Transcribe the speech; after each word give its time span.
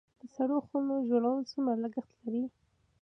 د 0.19 0.21
سړو 0.35 0.57
خونو 0.67 0.95
جوړول 1.09 1.39
څومره 1.51 1.73
لګښت 1.83 2.15
لري؟ 2.23 2.43